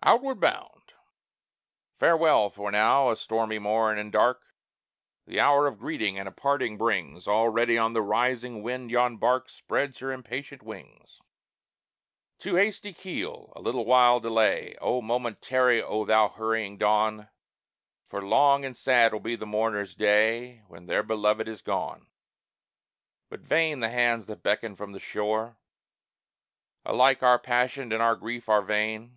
[0.00, 0.94] OUTWARD BOUND
[1.98, 2.48] Farewell!
[2.48, 4.40] for now a stormy morn and dark
[5.26, 9.50] The hour of greeting and of parting brings; Already on the rising wind yon bark
[9.50, 11.20] Spreads her impatient wings.
[12.38, 14.76] Too hasty keel, a little while delay!
[14.80, 17.28] A moment tarry, O thou hurrying dawn!
[18.08, 22.06] For long and sad will be the mourners' day When their beloved is gone.
[23.28, 25.58] But vain the hands that beckon from the shore:
[26.86, 29.16] Alike our passion and our grief are vain.